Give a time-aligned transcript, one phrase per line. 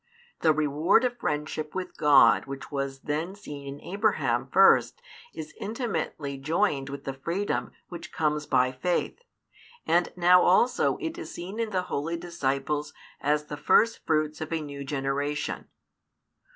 [0.39, 4.99] The reward of friendship with God which was then seen in Abraham first
[5.31, 9.19] is intimately conjoined with the freedom which comes by faith,
[9.85, 14.59] and now also it is seen in the holy disciples as the firstfruits of a
[14.59, 15.67] new generation.